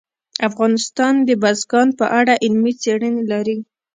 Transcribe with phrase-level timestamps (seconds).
[0.49, 3.57] افغانستان د بزګان په اړه علمي څېړنې لري.